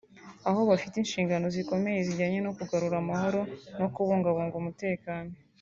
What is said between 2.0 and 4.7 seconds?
zijyanye no kugarura amahoro no kubungabunga